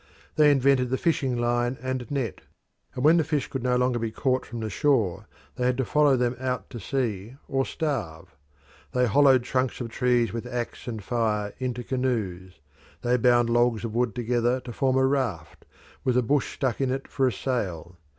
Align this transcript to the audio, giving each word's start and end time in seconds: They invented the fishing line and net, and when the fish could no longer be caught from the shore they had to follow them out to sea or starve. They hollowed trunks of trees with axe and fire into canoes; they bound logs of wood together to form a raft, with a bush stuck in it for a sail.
They 0.35 0.49
invented 0.49 0.89
the 0.89 0.97
fishing 0.97 1.37
line 1.37 1.77
and 1.79 2.09
net, 2.09 2.41
and 2.95 3.03
when 3.05 3.17
the 3.17 3.23
fish 3.23 3.47
could 3.47 3.61
no 3.61 3.75
longer 3.75 3.99
be 3.99 4.09
caught 4.09 4.47
from 4.47 4.59
the 4.61 4.69
shore 4.71 5.27
they 5.57 5.67
had 5.67 5.77
to 5.77 5.85
follow 5.85 6.17
them 6.17 6.35
out 6.39 6.71
to 6.71 6.79
sea 6.79 7.35
or 7.47 7.67
starve. 7.67 8.35
They 8.93 9.05
hollowed 9.05 9.43
trunks 9.43 9.79
of 9.79 9.89
trees 9.89 10.33
with 10.33 10.47
axe 10.47 10.87
and 10.87 11.03
fire 11.03 11.53
into 11.59 11.83
canoes; 11.83 12.59
they 13.03 13.15
bound 13.15 13.51
logs 13.51 13.85
of 13.85 13.93
wood 13.93 14.15
together 14.15 14.59
to 14.61 14.73
form 14.73 14.97
a 14.97 15.05
raft, 15.05 15.65
with 16.03 16.17
a 16.17 16.23
bush 16.23 16.55
stuck 16.55 16.81
in 16.81 16.89
it 16.89 17.07
for 17.07 17.27
a 17.27 17.31
sail. 17.31 17.95